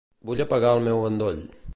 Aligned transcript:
Vull 0.29 0.39
apagar 0.45 0.71
el 0.77 0.81
meu 0.87 1.05
endoll. 1.11 1.45